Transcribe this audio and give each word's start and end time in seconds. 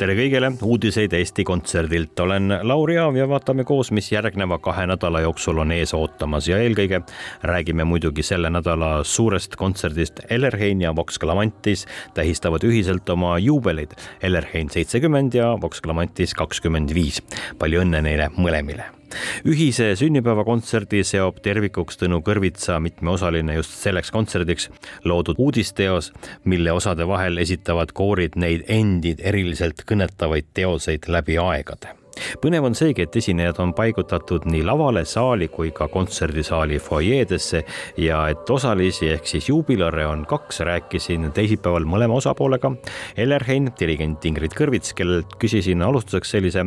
Tere 0.00 0.14
kõigile, 0.16 0.48
uudiseid 0.64 1.12
Eesti 1.12 1.44
Kontserdilt. 1.44 2.20
olen 2.20 2.54
Lauri 2.62 2.96
Aav 2.98 3.16
ja 3.18 3.26
vaatame 3.28 3.66
koos, 3.68 3.90
mis 3.92 4.08
järgneva 4.12 4.56
kahe 4.58 4.86
nädala 4.88 5.20
jooksul 5.20 5.58
on 5.60 5.74
ees 5.76 5.92
ootamas 5.94 6.48
ja 6.48 6.56
eelkõige 6.56 7.02
räägime 7.44 7.84
muidugi 7.84 8.24
selle 8.24 8.50
nädala 8.50 9.04
suurest 9.04 9.56
kontserdist. 9.60 10.22
Ellerhein 10.30 10.80
ja 10.80 10.94
Vox 10.96 11.18
Clamantis 11.20 11.86
tähistavad 12.14 12.64
ühiselt 12.64 13.12
oma 13.12 13.36
juubeleid. 13.38 13.92
Ellerhein 14.22 14.70
seitsekümmend 14.70 15.36
ja 15.36 15.52
Vox 15.60 15.82
Clamantis 15.82 16.34
kakskümmend 16.34 16.94
viis. 16.94 17.20
palju 17.58 17.84
õnne 17.84 18.00
neile 18.02 18.30
mõlemile 18.36 18.99
ühise 19.48 19.92
sünnipäevakontserdi 20.00 21.04
seob 21.06 21.40
tervikuks 21.44 22.00
Tõnu 22.00 22.20
Kõrvitsa 22.26 22.80
mitmeosaline 22.82 23.58
just 23.58 23.76
selleks 23.80 24.12
kontserdiks 24.14 24.70
loodud 25.04 25.38
uudisteos, 25.38 26.12
mille 26.44 26.72
osade 26.72 27.06
vahel 27.08 27.40
esitavad 27.42 27.94
koorid 27.96 28.38
neid 28.40 28.66
endid 28.68 29.22
eriliselt 29.24 29.84
kõnetavaid 29.88 30.52
teoseid 30.54 31.10
läbi 31.10 31.38
aegade 31.40 31.99
põnev 32.42 32.66
on 32.68 32.76
seegi, 32.78 33.06
et 33.06 33.16
esinejad 33.16 33.60
on 33.62 33.74
paigutatud 33.76 34.46
nii 34.50 34.62
lavale, 34.66 35.04
saali 35.08 35.48
kui 35.52 35.72
ka 35.76 35.88
kontserdisaali 35.92 36.78
fuajeedesse 36.82 37.62
ja 38.00 38.22
et 38.32 38.50
osalisi 38.50 39.10
ehk 39.14 39.28
siis 39.28 39.48
juubilare 39.50 40.06
on 40.06 40.24
kaks, 40.28 40.60
rääkisin 40.66 41.30
teisipäeval 41.36 41.86
mõlema 41.88 42.18
osapoolega. 42.20 42.72
Ellerhein, 43.20 43.70
dirigent 43.80 44.24
Ingrid 44.28 44.54
Kõrvits, 44.56 44.94
kellelt 44.96 45.36
küsisin 45.40 45.82
alustuseks 45.86 46.34
sellise 46.36 46.64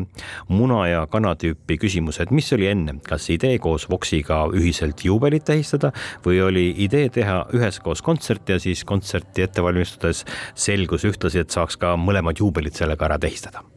muna 0.49 0.83
ja 0.89 1.03
kana 1.11 1.35
tüüpi 1.39 1.77
küsimuse, 1.81 2.23
et 2.23 2.33
mis 2.35 2.49
oli 2.55 2.69
enne, 2.71 2.97
kas 3.07 3.29
idee 3.33 3.57
koos 3.63 3.87
Voxiga 3.89 4.43
ühiselt 4.53 5.03
juubelit 5.05 5.45
tähistada 5.49 5.93
või 6.25 6.41
oli 6.43 6.69
idee 6.85 7.09
teha 7.13 7.43
üheskoos 7.55 8.01
kontsert 8.05 8.49
ja 8.49 8.59
siis 8.59 8.83
kontserti 8.87 9.45
ette 9.45 9.63
valmistades 9.63 10.23
selgus 10.55 11.05
ühtlasi, 11.09 11.43
et 11.43 11.53
saaks 11.53 11.79
ka 11.79 11.95
mõlemad 11.99 12.39
juubelid 12.39 12.75
sellega 12.77 13.09
ära 13.09 13.21
tähistada 13.21 13.72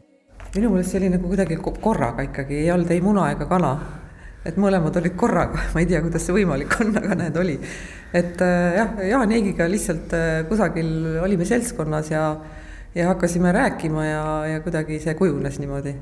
minu 0.57 0.73
meelest 0.73 0.93
see 0.93 1.01
oli 1.01 1.13
nagu 1.13 1.29
kuidagi 1.29 1.57
korraga 1.61 2.25
ikkagi, 2.27 2.61
ei 2.63 2.73
olnud 2.73 2.91
ei 2.93 3.01
muna 3.03 3.29
ega 3.35 3.47
kana. 3.49 3.77
et 4.47 4.55
mõlemad 4.55 4.95
olid 4.95 5.15
korraga, 5.19 5.63
ma 5.73 5.81
ei 5.83 5.89
tea, 5.89 6.01
kuidas 6.05 6.23
see 6.23 6.35
võimalik 6.37 6.77
on, 6.81 6.93
aga 6.97 7.17
näed, 7.19 7.39
oli. 7.41 7.57
et 8.15 8.43
äh, 8.43 8.77
jah, 8.77 8.93
Jaan 9.09 9.33
Eigiga 9.35 9.67
lihtsalt 9.69 10.13
äh, 10.15 10.43
kusagil 10.49 11.19
olime 11.23 11.45
seltskonnas 11.45 12.13
ja, 12.13 12.29
ja 12.95 13.09
hakkasime 13.11 13.51
rääkima 13.51 14.05
ja, 14.07 14.23
ja 14.53 14.63
kuidagi 14.63 15.01
see 15.03 15.17
kujunes 15.19 15.59
niimoodi 15.59 15.97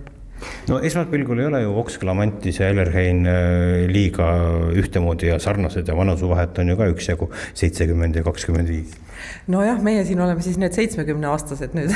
no 0.70 0.80
esmapilgul 0.84 1.40
ei 1.40 1.50
ole 1.50 1.62
ju 1.64 1.74
Vox 1.76 2.00
Clamantis 2.02 2.60
ja 2.60 2.70
Ellerhein 2.74 3.26
äh, 3.30 3.86
liiga 3.92 4.30
ühtemoodi 4.76 5.32
ja 5.32 5.40
sarnased 5.40 5.88
ja 5.88 5.98
vanusuvahet 5.98 6.60
on 6.62 6.74
ju 6.74 6.78
ka 6.80 6.90
üksjagu, 6.92 7.30
seitsekümmend 7.54 8.20
ja 8.20 8.26
kakskümmend 8.26 8.72
viis. 8.72 8.98
nojah, 9.48 9.80
meie 9.82 10.04
siin 10.06 10.22
oleme 10.22 10.44
siis 10.46 10.60
need 10.62 10.76
seitsmekümneaastased 10.76 11.78
nüüd 11.78 11.96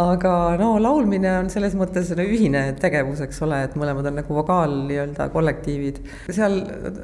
aga 0.00 0.56
no 0.60 0.74
laulmine 0.80 1.32
on 1.42 1.50
selles 1.52 1.74
mõttes 1.76 2.12
ühine 2.16 2.64
tegevus, 2.80 3.20
eks 3.26 3.42
ole, 3.44 3.62
et 3.66 3.74
mõlemad 3.78 4.08
on 4.08 4.16
nagu 4.22 4.36
vokaal 4.36 4.76
nii-öelda 4.88 5.28
kollektiivid. 5.34 6.00
seal 6.30 6.62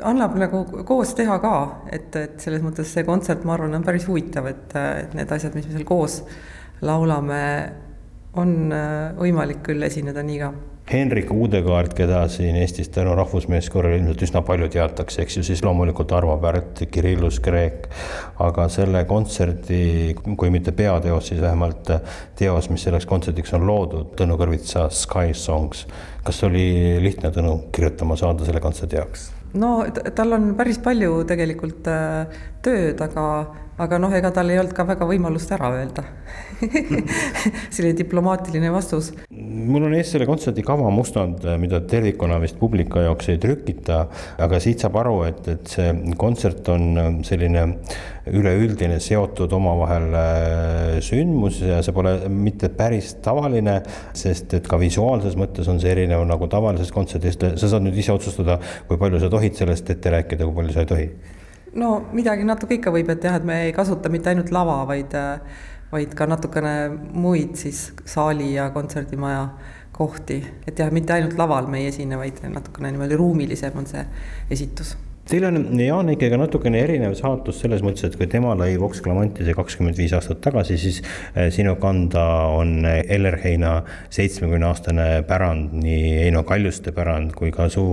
annab 0.08 0.38
nagu 0.40 0.64
koos 0.88 1.12
teha 1.18 1.36
ka, 1.42 1.56
et, 1.92 2.08
et 2.16 2.38
selles 2.40 2.64
mõttes 2.64 2.88
see 2.92 3.04
kontsert, 3.08 3.44
ma 3.44 3.58
arvan, 3.58 3.76
on 3.76 3.84
päris 3.84 4.08
huvitav, 4.08 4.48
et, 4.48 4.72
et 4.72 5.18
need 5.18 5.36
asjad, 5.36 5.56
mis 5.58 5.68
me 5.68 5.76
seal 5.76 5.88
koos 5.88 6.22
laulame 6.80 7.42
on 8.38 8.74
äh, 8.74 9.14
võimalik 9.18 9.62
küll 9.66 9.86
esineda 9.86 10.24
nii 10.24 10.42
ka. 10.42 10.52
Henrik 10.88 11.28
Uudekaart, 11.34 11.92
keda 11.92 12.22
siin 12.32 12.56
Eestis 12.56 12.88
tänu 12.88 13.12
rahvusmeeskorrale 13.18 13.98
ilmselt 13.98 14.22
üsna 14.24 14.40
palju 14.46 14.70
teatakse, 14.72 15.20
eks 15.20 15.36
ju, 15.36 15.42
siis 15.44 15.60
loomulikult 15.60 16.14
Arvo 16.16 16.38
Pärt, 16.40 16.80
Kirillus 16.88 17.42
Kreek, 17.44 17.90
aga 18.40 18.64
selle 18.72 19.02
kontserdi, 19.10 20.14
kui 20.16 20.48
mitte 20.54 20.72
peateos, 20.72 21.28
siis 21.28 21.42
vähemalt 21.44 21.92
teos, 22.40 22.70
mis 22.72 22.88
selleks 22.88 23.08
kontserdiks 23.10 23.52
on 23.58 23.68
loodud, 23.68 24.14
Tõnu 24.16 24.40
Kõrvitsa 24.40 24.88
Sky 24.88 25.36
Songs. 25.36 25.84
kas 26.24 26.40
oli 26.48 26.96
lihtne 27.04 27.34
Tõnu 27.36 27.58
kirjutama 27.72 28.16
saada 28.16 28.48
selle 28.48 28.64
kontserdi 28.64 28.96
jaoks? 28.96 29.34
no 29.56 29.86
tal 30.14 30.32
on 30.36 30.54
päris 30.56 30.80
palju 30.84 31.22
tegelikult 31.28 31.86
äh, 31.88 32.40
tööd, 32.64 33.00
aga, 33.00 33.24
aga 33.78 33.98
noh, 34.02 34.12
ega 34.14 34.30
tal 34.34 34.50
ei 34.50 34.58
olnud 34.58 34.74
ka 34.74 34.84
väga 34.88 35.06
võimalust 35.06 35.52
ära 35.54 35.70
öelda. 35.76 36.04
Selline 37.74 37.94
diplomaatiline 37.98 38.72
vastus. 38.74 39.12
mul 39.30 39.86
on 39.86 39.94
ees 39.94 40.10
selle 40.12 40.26
kontserdi 40.26 40.64
kava 40.66 40.90
mustand, 40.94 41.44
mida 41.62 41.80
tervikuna 41.86 42.40
vist 42.42 42.58
publika 42.58 43.04
jaoks 43.04 43.30
ei 43.32 43.38
trükita, 43.42 44.00
aga 44.42 44.60
siit 44.62 44.82
saab 44.82 44.98
aru, 45.02 45.20
et, 45.28 45.46
et 45.54 45.74
see 45.74 45.92
kontsert 46.18 46.68
on 46.74 47.22
selline 47.26 47.64
üleüldine 48.28 48.98
seotud 49.00 49.54
omavahel 49.56 50.08
äh, 50.18 50.98
sündmus 51.04 51.62
ja 51.64 51.78
see 51.84 51.94
pole 51.96 52.16
mitte 52.32 52.72
päris 52.74 53.14
tavaline, 53.24 53.78
sest 54.16 54.58
et 54.58 54.68
ka 54.68 54.80
visuaalses 54.80 55.38
mõttes 55.38 55.70
on 55.70 55.80
see 55.80 55.94
erinev 55.94 56.26
nagu 56.28 56.50
tavalisest 56.50 56.94
kontserdist, 56.94 57.46
sa 57.56 57.70
saad 57.70 57.86
nüüd 57.86 57.98
ise 58.02 58.12
otsustada, 58.16 58.58
kui 58.90 59.00
palju 59.00 59.22
sa 59.22 59.32
tohid 59.32 59.56
sellest 59.58 59.94
ette 59.94 60.18
rääkida, 60.18 60.44
kui 60.44 60.60
palju 60.60 60.76
sa 60.76 60.84
ei 60.84 60.92
tohi 60.92 61.10
no 61.74 61.90
midagi 62.12 62.44
natuke 62.44 62.78
ikka 62.78 62.92
võib, 62.94 63.10
et 63.12 63.24
jah, 63.24 63.36
et 63.36 63.44
me 63.44 63.62
ei 63.66 63.74
kasuta 63.76 64.08
mitte 64.08 64.30
ainult 64.32 64.52
lava, 64.54 64.80
vaid 64.88 65.16
äh, 65.18 65.40
vaid 65.92 66.14
ka 66.14 66.26
natukene 66.28 66.74
muid 67.16 67.56
siis 67.56 67.88
saali 68.04 68.52
ja 68.54 68.68
kontserdimaja 68.70 69.48
kohti, 69.92 70.38
et 70.68 70.78
jah, 70.78 70.92
mitte 70.94 71.16
ainult 71.16 71.38
laval 71.40 71.66
me 71.66 71.82
ei 71.82 71.90
esine, 71.90 72.18
vaid 72.20 72.40
natukene 72.44 72.92
niimoodi 72.92 73.18
ruumilisem 73.18 73.78
on 73.80 73.88
see 73.88 74.04
esitus 74.54 74.96
Teil 75.28 75.44
on 75.44 75.58
Jaanikiga 75.76 76.38
natukene 76.40 76.78
erinev 76.80 77.12
saatus 77.18 77.58
selles 77.60 77.82
mõttes, 77.84 78.06
et 78.06 78.14
kui 78.16 78.24
tema 78.32 78.54
lõi 78.56 78.78
Vox 78.80 79.02
Clamantise 79.04 79.52
kakskümmend 79.52 79.98
viis 80.00 80.14
aastat 80.16 80.38
tagasi, 80.40 80.78
siis 80.80 81.02
eh, 81.34 81.50
sinu 81.52 81.74
kanda 81.82 82.22
on 82.56 82.86
Ellerheina 82.88 83.74
seitsmekümneaastane 84.14 85.08
pärand, 85.28 85.74
nii 85.82 86.14
Eino 86.22 86.46
Kaljuste 86.48 86.94
pärand 86.96 87.34
kui 87.36 87.52
ka 87.52 87.66
su 87.68 87.84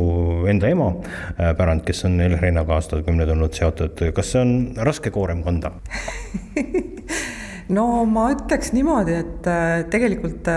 enda 0.47 0.69
ema 0.71 0.87
eh, 0.93 1.51
pärand, 1.59 1.83
kes 1.83 2.05
on 2.07 2.15
Ellerheinaga 2.23 2.77
aastakümneid 2.77 3.33
olnud 3.35 3.59
seotud. 3.59 4.05
kas 4.15 4.31
see 4.31 4.45
on 4.45 4.55
raske 4.87 5.11
koorem 5.11 5.43
kanda 5.43 5.73
no 7.77 7.89
ma 8.07 8.29
ütleks 8.37 8.71
niimoodi, 8.77 9.19
et 9.25 9.51
äh, 9.51 9.83
tegelikult 9.91 10.47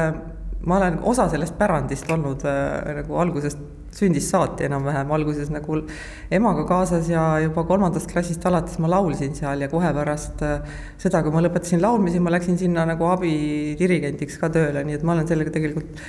ma 0.62 0.78
olen 0.78 1.02
osa 1.02 1.26
sellest 1.34 1.58
pärandist 1.58 2.06
olnud 2.14 2.46
nagu 2.46 3.18
algusest 3.18 3.66
sündist 3.94 4.32
saati 4.32 4.66
enam-vähem, 4.68 5.10
alguses 5.16 5.48
nagu 5.52 5.80
emaga 6.34 6.64
kaasas 6.68 7.08
ja 7.10 7.22
juba 7.42 7.64
kolmandast 7.68 8.10
klassist 8.10 8.44
alates 8.46 8.78
ma 8.82 8.90
laulsin 8.92 9.34
seal 9.38 9.64
ja 9.64 9.70
kohe 9.72 9.90
pärast 9.96 10.44
seda, 11.00 11.22
kui 11.24 11.34
ma 11.34 11.42
lõpetasin 11.44 11.82
laulmise, 11.82 12.20
ma 12.20 12.32
läksin 12.34 12.58
sinna 12.60 12.84
nagu 12.88 13.08
abidirigendiks 13.10 14.38
ka 14.42 14.52
tööle, 14.54 14.84
nii 14.84 14.98
et 14.98 15.06
ma 15.08 15.16
olen 15.16 15.28
sellega 15.30 15.54
tegelikult 15.56 16.04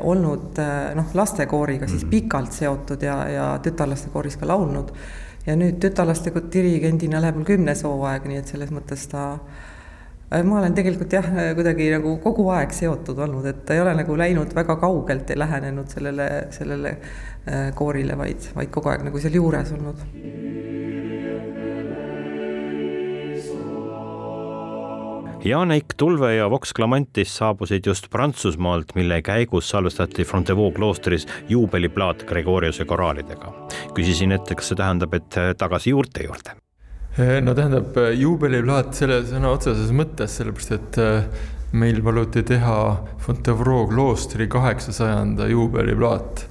olnud 0.00 0.62
noh, 0.96 1.12
lastekooriga 1.18 1.90
siis 1.90 2.06
mhm. 2.06 2.14
pikalt 2.14 2.56
seotud 2.56 3.04
ja, 3.04 3.18
ja 3.28 3.50
tütarlastekooris 3.64 4.38
ka 4.40 4.48
laulnud. 4.48 4.94
ja 5.44 5.58
nüüd 5.60 5.76
tütarlaste 5.82 6.32
dirigendina 6.52 7.20
läheb 7.20 7.36
mul 7.36 7.48
kümnes 7.50 7.84
hooaeg, 7.84 8.30
nii 8.30 8.40
et 8.40 8.54
selles 8.54 8.70
mõttes 8.72 9.08
ta 9.10 9.26
Äh, 9.34 9.72
ma 10.42 10.58
olen 10.58 10.74
tegelikult 10.74 11.12
jah, 11.14 11.26
kuidagi 11.54 11.90
nagu 11.92 12.16
kogu 12.22 12.48
aeg 12.54 12.72
seotud 12.74 13.18
olnud, 13.26 13.46
et 13.46 13.62
ta 13.66 13.76
ei 13.76 13.82
ole 13.84 13.94
nagu 14.00 14.16
läinud 14.18 14.54
väga 14.56 14.76
kaugelt 14.82 15.30
ja 15.30 15.38
lähenenud 15.38 15.90
sellele, 15.92 16.28
sellele 16.54 16.96
äh, 16.96 17.68
koorile, 17.76 18.18
vaid, 18.18 18.50
vaid 18.56 18.72
kogu 18.74 18.90
aeg 18.90 19.06
nagu 19.06 19.22
seal 19.22 19.38
juures 19.38 19.74
olnud. 19.76 20.02
Janek 25.44 25.92
Tulve 26.00 26.30
ja 26.38 26.48
Vox 26.48 26.72
Clamantis 26.72 27.34
saabusid 27.36 27.84
just 27.86 28.08
Prantsusmaalt, 28.10 28.94
mille 28.96 29.20
käigus 29.22 29.68
salvestati 29.68 30.24
Fontevaux 30.24 30.72
kloostris 30.72 31.28
juubeliplaat 31.48 32.24
Gregoriuse 32.24 32.88
koraalidega. 32.88 33.52
küsisin, 33.94 34.32
et 34.32 34.56
kas 34.56 34.72
see 34.72 34.80
tähendab, 34.80 35.14
et 35.14 35.42
tagasi 35.60 35.92
juurte 35.92 36.24
juurde 36.24 36.63
no 37.16 37.54
tähendab 37.54 37.96
eh, 38.00 38.14
juubeliplaat 38.18 38.94
selle 38.98 39.20
sõna 39.28 39.52
otseses 39.54 39.92
mõttes, 39.94 40.34
sellepärast 40.40 40.74
et 40.74 40.98
eh, 41.02 41.44
meil 41.74 42.00
paluti 42.06 42.42
teha 42.46 42.78
Fontevraud 43.24 43.92
kloostri 43.92 44.48
kaheksasajanda 44.50 45.48
juubeliplaat, 45.50 46.44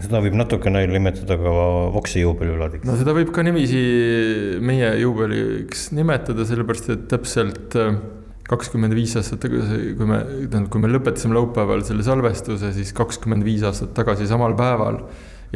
seda 0.00 0.20
võib 0.22 0.36
natukene 0.38 0.84
nimetada 0.88 1.36
ka 1.40 1.54
Voksi 1.96 2.22
juubeliüladiks. 2.22 2.86
no 2.88 2.96
seda 3.00 3.14
võib 3.16 3.32
ka 3.34 3.44
niiviisi 3.44 3.82
meie 4.64 4.92
juubeliks 5.02 5.90
nimetada, 5.96 6.46
sellepärast 6.48 6.92
et 6.94 7.08
täpselt 7.10 7.76
äh, 7.80 7.98
kakskümmend 8.50 8.94
viis 8.96 9.16
aastat 9.18 9.42
tagasi, 9.44 9.94
kui 9.98 10.08
me, 10.08 10.22
tähendab, 10.46 10.70
kui 10.72 10.82
me 10.82 10.90
lõpetasime 10.90 11.36
laupäeval 11.36 11.84
selle 11.86 12.06
salvestuse, 12.06 12.72
siis 12.76 12.94
kakskümmend 12.96 13.46
viis 13.46 13.64
aastat 13.66 13.92
tagasi 13.96 14.28
samal 14.30 14.56
päeval 14.58 15.04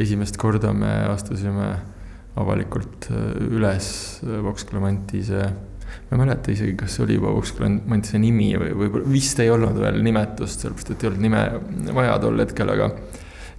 esimest 0.01 0.37
korda 0.39 0.73
me 0.75 0.91
astusime 1.13 1.75
avalikult 2.35 3.09
äh, 3.11 3.35
üles 3.49 3.87
äh, 4.23 4.39
Vox 4.43 4.65
Clemantise. 4.69 5.49
Ma 6.09 6.17
ei 6.17 6.19
mäleta 6.19 6.51
isegi, 6.51 6.75
kas 6.79 6.95
see 6.95 7.05
oli 7.05 7.19
juba 7.19 7.31
Vox 7.35 7.53
Clemantise 7.55 8.19
nimi 8.19 8.49
või, 8.59 8.73
või 8.75 9.03
vist 9.15 9.39
ei 9.39 9.51
olnud 9.53 9.77
veel 9.79 10.01
nimetust, 10.03 10.65
sellepärast 10.65 10.91
et 10.91 11.03
ei 11.03 11.11
olnud 11.11 11.23
nime 11.23 11.43
vaja 11.95 12.17
tol 12.23 12.41
hetkel, 12.43 12.71
aga 12.73 12.89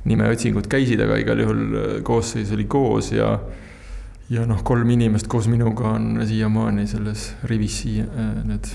nimeotsingud 0.07 0.69
käisid, 0.71 1.01
aga 1.03 1.21
igal 1.23 1.41
juhul 1.45 1.63
äh, 1.67 1.95
koosseis 2.07 2.53
oli 2.57 2.69
koos 2.71 3.13
ja 3.17 3.39
ja 4.27 4.43
noh, 4.43 4.59
kolm 4.67 4.91
inimest 4.91 5.29
koos 5.31 5.47
minuga 5.47 5.93
on 5.95 6.19
siiamaani 6.27 6.89
selles 6.91 7.29
rivis 7.47 7.77
siia, 7.85 8.09
need 8.43 8.67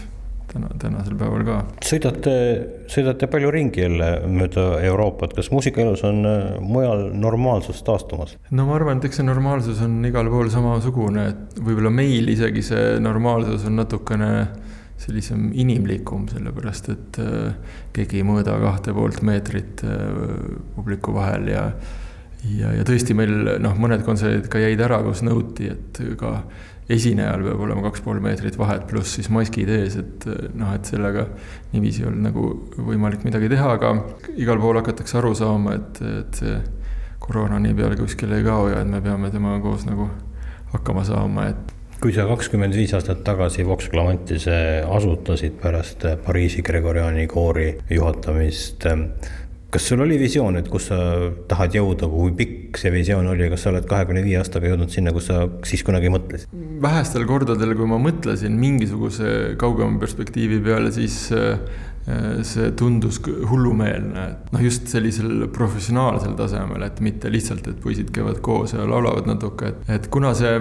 täna, 0.51 0.69
tänasel 0.81 1.15
päeval 1.19 1.45
ka. 1.47 1.57
sõidate, 1.85 2.33
sõidate 2.91 3.29
palju 3.31 3.51
ringi 3.53 3.83
jälle 3.83 4.09
mööda 4.31 4.65
Euroopat, 4.87 5.35
kas 5.37 5.51
muusikaelus 5.53 6.03
on 6.07 6.25
äh, 6.27 6.57
mujal 6.63 7.07
normaalsus 7.17 7.83
taastumas? 7.87 8.35
no 8.51 8.67
ma 8.67 8.77
arvan, 8.79 8.99
et 8.99 9.09
eks 9.09 9.21
see 9.21 9.27
normaalsus 9.27 9.81
on 9.85 9.99
igal 10.07 10.29
pool 10.31 10.51
samasugune, 10.53 11.27
et 11.33 11.61
võib-olla 11.61 11.93
meil 11.93 12.29
isegi 12.33 12.65
see 12.71 12.99
normaalsus 13.03 13.65
on 13.69 13.79
natukene 13.81 14.31
sellisem 15.01 15.49
inimlikum, 15.57 16.27
sellepärast 16.29 16.91
et 16.93 17.21
äh, 17.23 17.77
keegi 17.95 18.21
ei 18.21 18.27
mõõda 18.27 18.57
kahte 18.61 18.93
poolt 18.95 19.23
meetrit 19.25 19.85
äh, 19.87 20.03
publiku 20.75 21.15
vahel 21.17 21.49
ja 21.53 21.65
ja, 22.41 22.71
ja 22.73 22.83
tõesti 22.85 23.13
meil 23.17 23.57
noh, 23.61 23.75
mõned 23.77 24.01
kontserdid 24.05 24.47
ka 24.51 24.61
jäid 24.61 24.81
ära, 24.81 25.01
kus 25.05 25.21
nõuti, 25.25 25.69
et 25.69 25.99
ka 26.17 26.39
esinejal 26.91 27.45
peab 27.45 27.63
olema 27.65 27.85
kaks 27.87 28.03
pool 28.05 28.19
meetrit 28.23 28.57
vahet, 28.59 28.85
pluss 28.89 29.17
siis 29.17 29.29
maskid 29.33 29.71
ees, 29.71 29.97
et 30.01 30.27
noh, 30.57 30.73
et 30.75 30.87
sellega 30.87 31.27
niiviisi 31.71 32.03
ei 32.03 32.09
olnud 32.09 32.27
nagu 32.27 32.45
võimalik 32.91 33.25
midagi 33.27 33.49
teha, 33.51 33.75
aga 33.77 33.93
igal 34.35 34.61
pool 34.61 34.81
hakatakse 34.81 35.19
aru 35.21 35.33
saama, 35.37 35.77
et, 35.79 36.01
et 36.21 36.41
see 36.41 36.59
koroona 37.21 37.59
nii 37.61 37.75
peale 37.77 37.99
kuskile 37.99 38.39
ei 38.39 38.47
kao 38.47 38.71
ja 38.71 38.81
et 38.81 38.89
me 38.89 39.01
peame 39.03 39.29
temaga 39.31 39.61
koos 39.63 39.85
nagu 39.87 40.09
hakkama 40.73 41.03
saama, 41.07 41.51
et 41.51 41.77
kui 42.01 42.13
sa 42.15 42.25
kakskümmend 42.25 42.73
viis 42.73 42.95
aastat 42.97 43.21
tagasi 43.25 43.63
Vox 43.67 43.91
Clamantise 43.91 44.81
asutasid 44.89 45.59
pärast 45.61 46.07
Pariisi 46.25 46.63
Gregoriani 46.65 47.27
koori 47.29 47.67
juhatamist, 47.93 48.87
kas 49.71 49.85
sul 49.87 50.03
oli 50.03 50.17
visioon, 50.19 50.57
et 50.59 50.67
kus 50.71 50.89
sa 50.89 50.97
tahad 51.49 51.75
jõuda, 51.77 52.09
kui 52.11 52.33
pikk 52.35 52.79
see 52.81 52.91
visioon 52.91 53.29
oli, 53.31 53.47
kas 53.53 53.63
sa 53.63 53.71
oled 53.71 53.85
kahekümne 53.87 54.23
viie 54.25 54.39
aastaga 54.41 54.67
jõudnud 54.67 54.91
sinna, 54.91 55.13
kus 55.15 55.29
sa 55.31 55.45
siis 55.67 55.85
kunagi 55.87 56.11
mõtlesid? 56.11 56.51
vähestel 56.83 57.23
kordadel, 57.29 57.71
kui 57.79 57.87
ma 57.87 57.99
mõtlesin 58.01 58.57
mingisuguse 58.59 59.55
kaugema 59.61 60.01
perspektiivi 60.01 60.59
peale, 60.65 60.91
siis 60.95 61.15
äh, 61.35 61.61
see 62.47 62.71
tundus 62.75 63.21
hullumeelne, 63.23 64.25
et 64.33 64.51
noh, 64.51 64.63
just 64.65 64.91
sellisel 64.91 65.47
professionaalsel 65.55 66.33
tasemel, 66.39 66.83
et 66.87 66.99
mitte 67.05 67.31
lihtsalt, 67.31 67.71
et 67.71 67.79
poisid 67.83 68.11
käivad 68.11 68.41
koos 68.43 68.75
ja 68.75 68.83
laulavad 68.89 69.29
natuke, 69.29 69.71
et, 69.71 69.87
et 69.99 70.11
kuna 70.11 70.33
see 70.35 70.57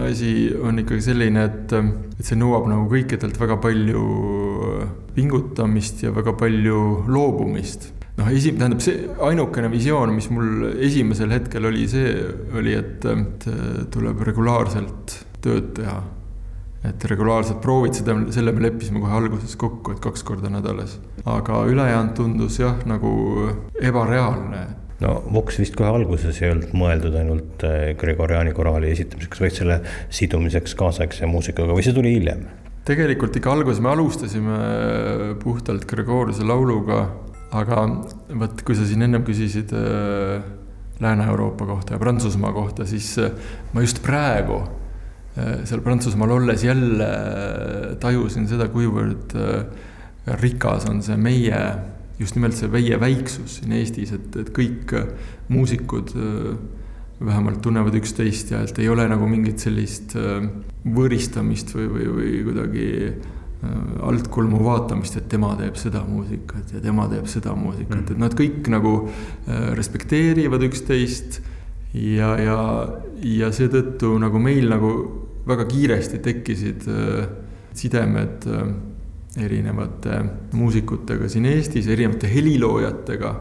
asi 0.00 0.34
on 0.58 0.82
ikkagi 0.82 1.06
selline, 1.10 1.46
et, 1.46 1.78
et 2.18 2.26
see 2.26 2.38
nõuab 2.38 2.66
nagu 2.70 2.90
kõikidelt 2.90 3.38
väga 3.38 3.60
palju 3.62 4.04
pingutamist 5.14 6.02
ja 6.06 6.14
väga 6.14 6.34
palju 6.38 6.82
loobumist 7.10 7.90
noh, 8.20 8.30
esi-, 8.30 8.54
tähendab 8.58 8.84
see 8.84 9.08
ainukene 9.26 9.70
visioon, 9.72 10.14
mis 10.16 10.30
mul 10.32 10.70
esimesel 10.76 11.32
hetkel 11.34 11.68
oli, 11.70 11.86
see 11.90 12.14
oli, 12.60 12.76
et, 12.78 13.06
et 13.10 13.50
tuleb 13.92 14.24
regulaarselt 14.28 15.20
tööd 15.44 15.74
teha. 15.80 16.00
et 16.88 17.04
regulaarselt 17.04 17.58
proovid 17.60 17.98
seda, 17.98 18.14
selle 18.32 18.54
me 18.56 18.62
leppisime 18.64 19.02
kohe 19.02 19.12
alguses 19.18 19.56
kokku, 19.60 19.92
et 19.92 20.00
kaks 20.04 20.22
korda 20.24 20.52
nädalas. 20.52 20.98
aga 21.28 21.64
ülejäänud 21.68 22.14
tundus 22.16 22.60
jah, 22.60 22.78
nagu 22.88 23.10
ebareaalne 23.80 24.62
no 25.00 25.14
Vox 25.32 25.58
vist 25.60 25.76
kohe 25.76 25.90
alguses 25.92 26.40
ei 26.42 26.52
olnud 26.52 26.72
mõeldud 26.76 27.14
ainult 27.20 27.64
eh, 27.68 27.92
Gregoriani 28.00 28.52
koraali 28.56 28.90
esitamiseks, 28.92 29.40
vaid 29.40 29.56
selle 29.56 29.78
sidumiseks 30.12 30.76
kaasaegse 30.76 31.28
muusikaga 31.30 31.76
või 31.76 31.84
see 31.86 31.96
tuli 31.96 32.14
hiljem? 32.18 32.44
tegelikult 32.88 33.36
ikka 33.36 33.52
alguses 33.52 33.80
me 33.84 33.90
alustasime 33.92 34.60
puhtalt 35.42 35.84
Gregoriuse 35.88 36.44
lauluga 36.48 37.02
aga 37.56 37.82
vot, 38.40 38.62
kui 38.66 38.76
sa 38.78 38.86
siin 38.86 39.02
ennem 39.06 39.24
küsisid 39.26 39.72
äh, 39.74 40.42
Lääne-Euroopa 41.00 41.66
kohta 41.66 41.94
ja 41.94 41.98
Prantsusmaa 41.98 42.52
kohta, 42.52 42.86
siis 42.86 43.14
äh, 43.18 43.32
ma 43.72 43.82
just 43.84 44.02
praegu 44.04 44.60
äh, 44.62 45.62
seal 45.68 45.82
Prantsusmaal 45.84 46.36
olles 46.36 46.64
jälle 46.64 47.08
äh, 47.08 47.94
tajusin 48.02 48.46
seda, 48.50 48.68
kuivõrd 48.72 49.34
äh, 49.38 49.64
rikas 50.40 50.86
on 50.90 51.00
see 51.02 51.16
meie, 51.18 51.62
just 52.20 52.36
nimelt 52.36 52.58
see 52.58 52.70
meie 52.70 53.00
väiksus 53.00 53.58
siin 53.58 53.74
Eestis, 53.80 54.12
et, 54.14 54.36
et 54.44 54.52
kõik 54.54 54.94
äh, 54.98 55.08
muusikud 55.50 56.14
vähemalt 57.20 57.58
tunnevad 57.60 57.96
üksteist 57.98 58.52
ja 58.54 58.62
et 58.64 58.78
ei 58.80 58.88
ole 58.88 59.04
nagu 59.10 59.26
mingit 59.28 59.60
sellist 59.60 60.14
võõristamist 60.16 61.74
või, 61.74 61.88
või, 61.92 62.06
või 62.14 62.30
kuidagi 62.46 62.86
altkulmu 63.60 64.62
vaatamist, 64.64 65.18
et 65.20 65.28
tema 65.28 65.52
teeb 65.58 65.76
seda 65.76 66.00
muusikat 66.08 66.72
ja 66.74 66.80
tema 66.80 67.06
teeb 67.10 67.26
seda 67.28 67.52
muusikat, 67.56 68.12
et 68.14 68.20
nad 68.20 68.34
kõik 68.36 68.70
nagu 68.72 68.94
äh, 69.04 69.70
respekteerivad 69.76 70.64
üksteist 70.70 71.40
ja, 71.92 72.32
ja, 72.40 72.60
ja 73.26 73.50
seetõttu 73.52 74.14
nagu 74.22 74.40
meil 74.40 74.70
nagu 74.72 74.94
väga 75.50 75.66
kiiresti 75.68 76.22
tekkisid 76.24 76.88
äh, 76.88 77.28
sidemed 77.76 78.48
erinevate 79.38 80.16
muusikutega 80.58 81.28
siin 81.30 81.46
Eestis, 81.46 81.86
erinevate 81.86 82.30
heliloojatega. 82.32 83.34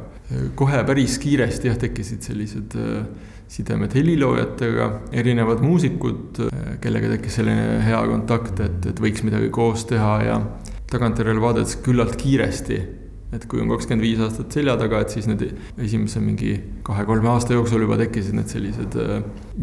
kohe 0.56 0.84
päris 0.86 1.18
kiiresti 1.18 1.72
jah, 1.72 1.78
tekkisid 1.82 2.22
sellised 2.22 2.76
äh, 2.78 3.06
sidemed 3.50 3.94
heliloojatega, 3.98 4.90
erinevad 5.18 5.64
muusikud, 5.66 6.38
kellega 6.84 7.16
tekkis 7.16 7.40
selline 7.40 7.80
hea 7.82 8.00
kontakt, 8.12 8.60
et, 8.62 8.92
et 8.92 9.02
võiks 9.02 9.26
midagi 9.26 9.50
koos 9.54 9.88
teha 9.90 10.16
ja 10.22 10.40
tagantjärele 10.90 11.42
vaadates 11.42 11.80
küllalt 11.86 12.14
kiiresti, 12.22 12.78
et 13.34 13.46
kui 13.50 13.62
on 13.62 13.70
kakskümmend 13.74 14.06
viis 14.06 14.22
aastat 14.26 14.54
selja 14.54 14.76
taga, 14.78 15.02
et 15.02 15.14
siis 15.14 15.26
need 15.30 15.48
esimese 15.82 16.22
mingi 16.22 16.54
kahe-kolme 16.86 17.30
aasta 17.34 17.58
jooksul 17.58 17.86
juba 17.86 17.98
tekkisid 17.98 18.38
need 18.38 18.54
sellised, 18.54 18.98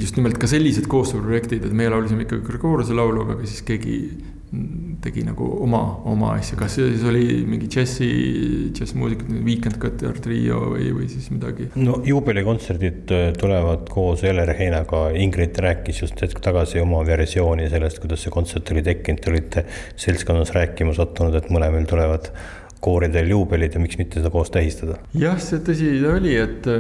just 0.03 0.19
nimelt 0.19 0.39
ka 0.43 0.51
sellised 0.51 0.91
koostööprojektid, 0.91 1.67
et 1.67 1.75
meie 1.75 1.91
laulsime 1.95 2.27
ikkagi 2.27 2.47
Gregoriuse 2.47 2.95
laulu, 2.95 3.23
aga 3.27 3.47
siis 3.47 3.63
keegi 3.67 4.01
tegi 5.05 5.23
nagu 5.27 5.47
oma, 5.63 5.81
oma 6.09 6.33
asja, 6.37 6.57
kas 6.59 6.77
see 6.77 6.91
siis 6.93 7.05
oli 7.09 7.25
mingi 7.49 7.69
džässi, 7.71 8.09
džässmuusikud, 8.77 9.31
Weekend 9.47 9.79
Cutter 9.83 10.19
trio 10.23 10.61
või, 10.73 10.91
või 10.97 11.09
siis 11.13 11.29
midagi? 11.35 11.69
no 11.79 11.99
juubelikontserdid 12.07 13.15
äh, 13.15 13.27
tulevad 13.39 13.89
koos 13.93 14.25
Eller 14.27 14.53
Heinaga, 14.59 15.07
Ingrid 15.17 15.59
rääkis 15.63 16.03
just 16.05 16.23
hetk 16.25 16.41
tagasi 16.45 16.83
oma 16.83 17.03
versiooni 17.07 17.69
sellest, 17.73 18.01
kuidas 18.03 18.25
see 18.27 18.35
kontsert 18.35 18.73
oli 18.75 18.85
tekkinud, 18.87 19.23
te 19.23 19.33
olite 19.35 19.67
seltskonnas 20.07 20.55
rääkima 20.57 20.97
sattunud, 20.97 21.37
et 21.39 21.53
mõlemal 21.55 21.87
tulevad 21.89 22.33
kooridel 22.85 23.31
juubelid 23.33 23.77
ja 23.77 23.83
miks 23.83 23.99
mitte 24.01 24.21
seda 24.21 24.33
koos 24.33 24.53
tähistada? 24.55 24.99
jah, 25.17 25.39
see 25.43 25.63
tõsi 25.67 25.95
ta 26.03 26.17
oli, 26.17 26.35
et 26.41 26.73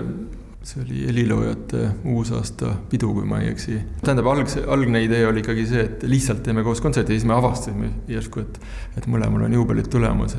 see 0.66 0.82
oli 0.82 1.04
heliloojate 1.06 1.82
uusaasta 2.10 2.72
pidu, 2.90 3.12
kui 3.14 3.26
ma 3.28 3.38
ei 3.42 3.52
eksi. 3.52 3.78
tähendab, 4.02 4.26
algse, 4.32 4.64
algne 4.66 5.04
idee 5.04 5.22
oli 5.28 5.44
ikkagi 5.44 5.66
see, 5.70 5.84
et 5.86 6.06
lihtsalt 6.10 6.42
teeme 6.46 6.64
koos 6.66 6.82
kontserdi 6.82 7.14
ja 7.14 7.20
siis 7.20 7.28
me 7.30 7.36
avastasime 7.36 7.90
järsku, 8.10 8.42
et, 8.42 8.58
et 8.98 9.06
mõlemal 9.10 9.46
on 9.46 9.54
juubelid 9.54 9.90
tulemas, 9.92 10.34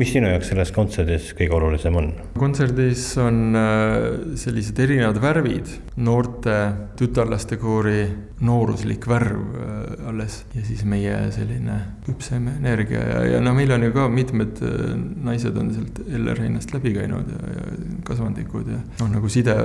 mis 0.00 0.12
sinu 0.12 0.30
jaoks 0.32 0.50
selles 0.52 0.72
kontserdis 0.76 1.28
kõige 1.36 1.58
olulisem 1.58 1.98
on? 2.00 2.08
kontserdis 2.40 3.04
on 3.20 3.60
äh, 3.60 4.06
sellised 4.40 4.80
erinevad 4.86 5.20
värvid, 5.20 5.74
noorte 6.08 6.56
tütarlaste 6.96 7.60
koori 7.60 8.00
nooruslik 8.48 9.04
värv 9.08 9.60
äh, 9.60 9.85
alles 10.06 10.38
ja 10.54 10.62
siis 10.66 10.84
meie 10.88 11.16
selline 11.34 11.76
küpsem 12.06 12.48
energia 12.52 13.02
ja, 13.02 13.20
ja 13.34 13.42
no 13.44 13.54
meil 13.56 13.72
on 13.74 13.86
ju 13.86 13.92
ka 13.94 14.06
mitmed 14.12 14.62
äh, 14.64 14.94
naised 15.28 15.56
on 15.58 15.72
sealt 15.74 16.00
Ellerheinast 16.06 16.74
läbi 16.74 16.94
käinud 16.96 17.30
ja, 17.32 17.52
ja 17.56 17.68
kasvandikud 18.06 18.72
ja 18.72 18.80
noh, 19.00 19.12
nagu 19.18 19.30
side, 19.32 19.56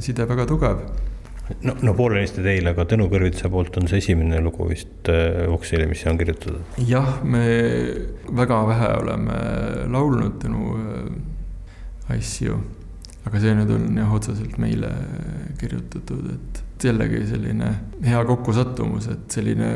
side 0.00 0.28
väga 0.30 0.46
tugev 0.50 0.84
no, 1.66 1.74
no 1.82 1.94
poolenisti 1.98 2.44
teil, 2.44 2.68
aga 2.70 2.86
Tõnu 2.88 3.08
Kõrvitsa 3.10 3.50
poolt 3.52 3.78
on 3.80 3.88
see 3.90 4.00
esimene 4.02 4.40
lugu 4.44 4.68
vist 4.70 5.10
äh, 5.12 5.44
Voxile, 5.50 5.88
mis 5.90 6.04
on 6.10 6.20
kirjutatud? 6.20 6.80
jah, 6.88 7.20
me 7.24 7.44
väga 8.40 8.62
vähe 8.70 8.90
oleme 9.00 9.38
laulnud 9.92 10.38
Tõnu 10.42 10.74
äh, 10.78 12.16
asju, 12.16 12.58
aga 13.26 13.42
see 13.42 13.54
nüüd 13.58 13.74
on 13.76 14.02
jah, 14.02 14.16
otseselt 14.16 14.58
meile 14.62 14.92
kirjutatud, 15.60 16.34
et 16.34 16.64
et 16.80 16.84
jällegi 16.84 17.26
selline 17.28 17.66
hea 18.04 18.20
kokkusattumus, 18.24 19.08
et 19.12 19.30
selline 19.30 19.68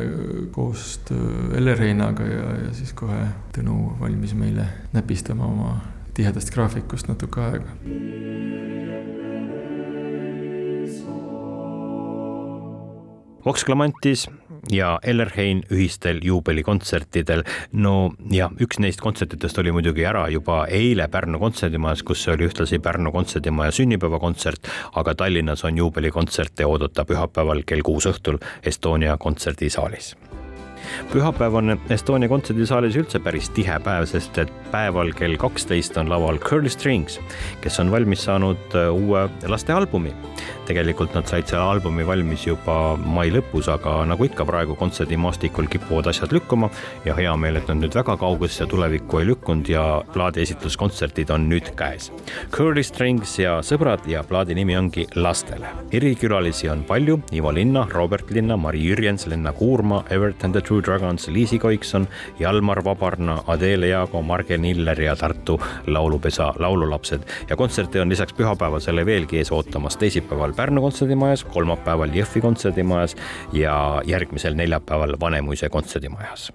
koostöö 0.53 1.51
äh, 1.51 1.59
Eller 1.59 1.79
Heinaga 1.79 2.25
ja, 2.25 2.47
ja 2.65 2.71
siis 2.73 2.95
kohe 2.97 3.27
Tõnu 3.53 3.97
valmis 4.01 4.33
meile 4.35 4.65
näpistama 4.93 5.45
oma 5.45 5.75
tihedast 6.15 6.53
graafikust 6.55 7.11
natuke 7.11 7.43
aega. 7.45 7.75
Vox 13.45 13.67
Clamantis 13.69 14.25
ja 14.73 14.99
Ellerhein 15.03 15.63
ühistel 15.71 16.21
juubelikontsertidel. 16.23 17.43
no 17.73 18.13
ja 18.31 18.51
üks 18.61 18.79
neist 18.79 19.01
kontsertidest 19.01 19.59
oli 19.59 19.73
muidugi 19.73 20.05
ära 20.05 20.29
juba 20.29 20.65
eile 20.67 21.09
Pärnu 21.09 21.39
kontserdimajas, 21.39 22.03
kus 22.03 22.29
oli 22.29 22.49
ühtlasi 22.49 22.79
Pärnu 22.79 23.13
kontserdimaja 23.13 23.73
sünnipäevakontsert, 23.73 24.69
aga 24.95 25.15
Tallinnas 25.15 25.65
on 25.65 25.79
juubelikontserte 25.79 26.67
oodata 26.67 27.05
pühapäeval 27.05 27.63
kell 27.67 27.83
kuus 27.83 28.07
õhtul 28.07 28.39
Estonia 28.63 29.17
kontserdisaalis 29.19 30.15
pühapäev 31.13 31.55
on 31.55 31.79
Estonia 31.91 32.29
kontserdisaalis 32.29 32.97
üldse 33.01 33.21
päris 33.25 33.49
tihe 33.57 33.79
päev, 33.85 34.07
sest 34.11 34.39
et 34.43 34.53
päeval 34.75 35.13
kell 35.15 35.39
kaksteist 35.39 35.99
on 36.01 36.11
laval 36.11 36.41
Curly 36.43 36.71
Strings, 36.73 37.21
kes 37.63 37.79
on 37.83 37.93
valmis 37.95 38.25
saanud 38.27 38.75
äh, 38.75 38.91
uue 38.91 39.29
lastealbumi. 39.47 40.15
tegelikult 40.65 41.13
nad 41.13 41.29
said 41.29 41.45
selle 41.45 41.61
albumi 41.75 42.07
valmis 42.09 42.47
juba 42.47 42.97
mai 42.97 43.27
lõpus, 43.29 43.67
aga 43.69 43.99
nagu 44.09 44.25
ikka 44.25 44.47
praegu 44.49 44.73
kontserdimaastikul 44.81 45.67
kipuvad 45.69 46.09
asjad 46.09 46.33
lükkuma 46.33 46.71
ja 47.05 47.13
hea 47.19 47.35
meel, 47.37 47.59
et 47.61 47.69
nad 47.69 47.83
nüüd 47.83 47.93
väga 47.95 48.17
kaugesse 48.17 48.65
tulevikku 48.71 49.21
ei 49.21 49.29
lükkunud 49.29 49.69
ja 49.69 49.83
plaadiesitluskontserdid 50.15 51.31
on 51.37 51.45
nüüd 51.51 51.69
käes. 51.77 52.09
Curly 52.55 52.83
Strings 52.83 53.37
ja 53.43 53.59
sõbrad 53.61 54.09
ja 54.09 54.25
plaadi 54.25 54.57
nimi 54.57 54.77
ongi 54.81 55.05
Lastele. 55.15 55.69
erikülalisi 55.93 56.73
on 56.73 56.87
palju, 56.89 57.21
Ivo 57.33 57.53
Linna, 57.53 57.85
Robert 57.93 58.31
Linna, 58.31 58.57
Mari 58.57 58.81
Jürjens, 58.89 59.29
Lenna 59.29 59.53
Kuurma, 59.53 60.03
Evert 60.11 60.45
and 60.45 60.57
the 60.57 60.63
True 60.65 60.81
Dragons, 60.81 61.29
Liisi 61.29 61.59
Koikson, 61.61 62.09
Jalmar 62.41 62.81
Vabarna, 62.85 63.43
Adele 63.47 63.93
Jaago, 63.93 64.23
Marge 64.65 64.75
Niller 64.75 65.01
ja 65.01 65.17
Tartu 65.17 65.61
Laulupesa 65.87 66.55
laululapsed. 66.59 67.21
ja 67.49 67.57
kontserte 67.57 68.01
on 68.01 68.09
lisaks 68.09 68.33
pühapäevasele 68.33 69.07
veelgi 69.07 69.39
ees 69.39 69.53
ootamas 69.53 69.97
teisipäeval 69.97 70.53
Pärnu 70.53 70.81
kontserdimajas, 70.81 71.45
kolmapäeval 71.45 72.09
Jõhvi 72.09 72.41
kontserdimajas 72.41 73.17
ja 73.53 74.03
järgmisel 74.05 74.55
neljapäeval 74.55 75.17
Vanemuise 75.21 75.69
kontserdimajas. 75.69 76.53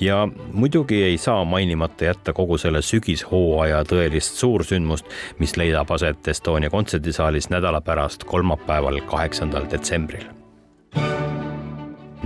Ja 0.00 0.28
muidugi 0.52 1.02
ei 1.02 1.18
saa 1.18 1.44
mainimata 1.44 2.04
jätta 2.04 2.32
kogu 2.32 2.58
selle 2.58 2.82
sügishooaja 2.82 3.84
tõelist 3.84 4.38
suursündmust, 4.38 5.06
mis 5.38 5.56
leidab 5.56 5.90
aset 5.90 6.28
Estonia 6.28 6.70
kontserdisaalis 6.70 7.50
nädala 7.50 7.80
pärast, 7.80 8.24
kolmapäeval, 8.24 9.00
kaheksandal 9.06 9.66
detsembril. 9.70 10.26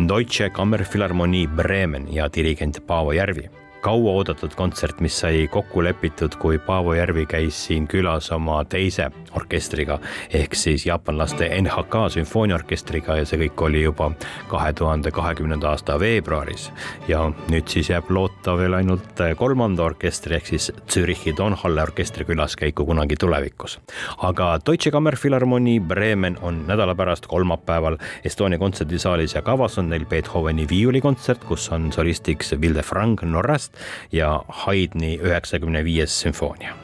Deutsche 0.09 0.50
Kammerphilharmonie 0.50 1.47
Bremen 1.47 2.09
ja 2.15 2.29
dirigent 2.33 2.87
Paavo 2.87 3.12
Järvi 3.12 3.49
kauaoodatud 3.87 4.55
kontsert, 4.59 5.00
mis 5.00 5.14
sai 5.21 5.45
kokku 5.52 5.85
lepitud, 5.85 6.35
kui 6.43 6.59
Paavo 6.59 6.95
Järvi 6.97 7.23
käis 7.31 7.59
siin 7.69 7.87
külas 7.87 8.33
oma 8.35 8.59
teise 8.66 9.07
orkestriga 9.38 9.99
ehk 10.35 10.57
siis 10.59 10.87
jaapanlaste 10.88 11.47
NHK 11.61 12.00
sümfooniaorkestriga 12.16 13.21
ja 13.21 13.26
see 13.28 13.38
kõik 13.45 13.62
oli 13.69 13.83
juba 13.85 14.09
kahe 14.50 14.73
tuhande 14.73 15.12
kahekümnenda 15.14 15.71
aasta 15.71 16.00
veebruaris. 16.00 16.71
ja 17.09 17.21
nüüd 17.52 17.69
siis 17.71 17.90
jääb 17.93 18.11
loota 18.11 18.57
veel 18.59 18.75
ainult 18.75 19.23
kolmanda 19.38 19.85
orkestri 19.87 20.35
ehk 20.40 20.50
siis 20.50 20.73
Zürichi 20.90 21.37
Donhalle 21.37 21.83
orkestri 21.83 22.25
külaskäiku 22.25 22.87
kunagi 22.87 23.16
tulevikus. 23.16 23.78
aga 24.19 24.59
Deutsche 24.66 24.90
Kammerphilharmonie 24.90 25.81
Bremen 25.81 26.38
on 26.43 26.64
nädala 26.66 26.95
pärast 26.95 27.26
kolmapäeval 27.26 27.99
Estonia 28.25 28.59
kontserdisaalis 28.59 29.35
ja 29.35 29.43
kavas 29.43 29.78
on 29.78 29.90
neil 29.90 30.07
Beethoveni 30.07 30.66
viiulikontsert, 30.69 31.45
kus 31.45 31.71
on 31.73 31.93
solistiks 31.93 32.55
Vilde 32.61 32.83
Frank 32.83 33.23
Norrast 33.23 33.75
ja 34.12 34.40
Haydni 34.64 35.16
üheksakümne 35.23 35.85
viies 35.85 36.21
sümfoonia 36.21 36.76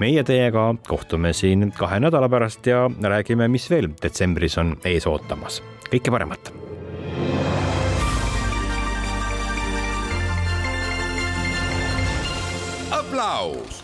meie 0.00 0.22
teiega 0.24 0.70
kohtume 0.88 1.32
siin 1.36 1.72
kahe 1.76 2.00
nädala 2.00 2.28
pärast 2.32 2.66
ja 2.66 2.86
räägime, 2.88 3.48
mis 3.48 3.68
veel 3.70 3.90
detsembris 4.02 4.56
on 4.58 4.76
ees 4.84 5.06
ootamas. 5.06 5.62
kõike 5.90 6.10
paremat. 6.10 6.52
aplaus 12.90 13.79